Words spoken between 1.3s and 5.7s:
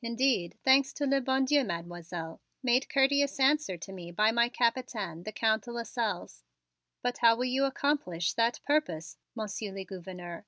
Dieu, Mademoiselle," made courteous answer to me my Capitaine, the Count de